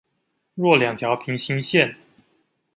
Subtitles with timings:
[0.55, 1.95] 若兩條平行線